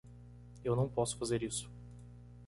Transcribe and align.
Eu 0.65 0.75
não 0.75 0.89
posso 0.89 1.15
fazer 1.19 1.43
isso. 1.43 1.69